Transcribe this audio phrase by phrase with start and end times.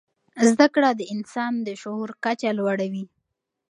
[0.49, 3.05] زده کړه د انسان د شعور کچه لوړوي.